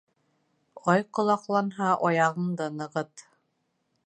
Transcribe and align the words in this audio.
Ай 0.93 1.03
ҡолаҡланһа, 1.17 1.93
аяғынды 2.09 2.71
нығыт 2.83 3.29